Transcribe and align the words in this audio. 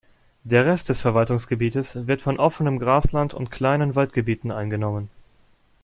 Der 0.45 0.65
Rest 0.65 0.89
des 0.89 0.99
Verwaltungsgebietes 0.99 2.07
wird 2.07 2.23
von 2.23 2.39
offenem 2.39 2.79
Grasland 2.79 3.35
und 3.35 3.51
kleinen 3.51 3.93
Waldgebieten 3.93 4.51
eingenommen. 4.51 5.09